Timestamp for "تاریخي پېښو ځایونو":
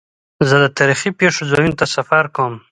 0.77-1.77